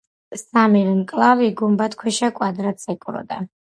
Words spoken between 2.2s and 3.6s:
კვადრატს ეკვროდა.